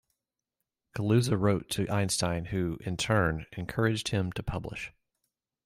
[0.97, 4.91] Kaluza wrote to Einstein who, in turn, encouraged him to publish.